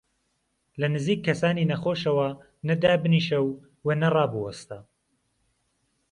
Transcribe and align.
لە 0.79 0.87
نزیک 0.95 1.19
کەسانی 1.27 1.69
نەخۆشەوە 1.71 2.29
نە 2.67 2.73
دابنیشە 2.81 3.39
و 3.43 3.49
وە 3.85 3.93
نەڕابوەستە. 4.01 4.79